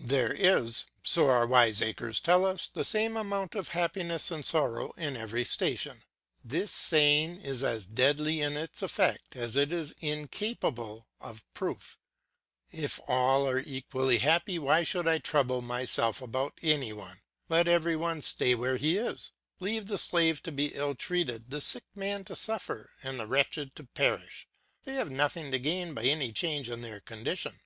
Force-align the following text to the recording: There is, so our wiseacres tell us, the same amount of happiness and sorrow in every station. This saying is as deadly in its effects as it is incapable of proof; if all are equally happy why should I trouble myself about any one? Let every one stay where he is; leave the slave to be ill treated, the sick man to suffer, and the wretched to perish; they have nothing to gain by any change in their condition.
There 0.00 0.32
is, 0.32 0.86
so 1.02 1.28
our 1.28 1.46
wiseacres 1.46 2.20
tell 2.20 2.46
us, 2.46 2.70
the 2.72 2.86
same 2.86 3.18
amount 3.18 3.54
of 3.54 3.68
happiness 3.68 4.30
and 4.30 4.46
sorrow 4.46 4.92
in 4.92 5.14
every 5.14 5.44
station. 5.44 6.04
This 6.42 6.72
saying 6.72 7.42
is 7.42 7.62
as 7.62 7.84
deadly 7.84 8.40
in 8.40 8.56
its 8.56 8.82
effects 8.82 9.36
as 9.36 9.56
it 9.56 9.70
is 9.70 9.92
incapable 9.98 11.06
of 11.20 11.44
proof; 11.52 11.98
if 12.72 12.98
all 13.06 13.46
are 13.46 13.58
equally 13.60 14.20
happy 14.20 14.58
why 14.58 14.84
should 14.84 15.06
I 15.06 15.18
trouble 15.18 15.60
myself 15.60 16.22
about 16.22 16.58
any 16.62 16.94
one? 16.94 17.18
Let 17.50 17.68
every 17.68 17.94
one 17.94 18.22
stay 18.22 18.54
where 18.54 18.78
he 18.78 18.96
is; 18.96 19.32
leave 19.60 19.84
the 19.84 19.98
slave 19.98 20.42
to 20.44 20.50
be 20.50 20.68
ill 20.74 20.94
treated, 20.94 21.50
the 21.50 21.60
sick 21.60 21.84
man 21.94 22.24
to 22.24 22.34
suffer, 22.34 22.92
and 23.02 23.20
the 23.20 23.26
wretched 23.26 23.76
to 23.76 23.84
perish; 23.84 24.48
they 24.84 24.94
have 24.94 25.10
nothing 25.10 25.50
to 25.50 25.58
gain 25.58 25.92
by 25.92 26.04
any 26.04 26.32
change 26.32 26.70
in 26.70 26.80
their 26.80 27.00
condition. 27.00 27.60